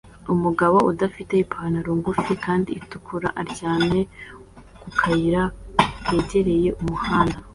[0.33, 4.01] Umugabo udafite ipantaro ngufi kandi itukura aryamye
[4.81, 5.43] ku kayira
[6.05, 7.37] kegereye umuhanda